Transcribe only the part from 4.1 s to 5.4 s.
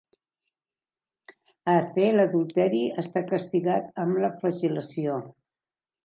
la flagel·lació.